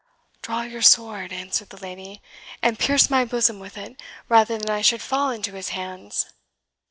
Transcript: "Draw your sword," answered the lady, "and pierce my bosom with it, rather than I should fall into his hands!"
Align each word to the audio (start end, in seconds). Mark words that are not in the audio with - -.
"Draw 0.41 0.63
your 0.63 0.81
sword," 0.81 1.31
answered 1.31 1.69
the 1.69 1.77
lady, 1.77 2.23
"and 2.63 2.79
pierce 2.79 3.11
my 3.11 3.23
bosom 3.23 3.59
with 3.59 3.77
it, 3.77 4.01
rather 4.29 4.57
than 4.57 4.67
I 4.71 4.81
should 4.81 5.03
fall 5.03 5.29
into 5.29 5.51
his 5.51 5.69
hands!" 5.77 6.25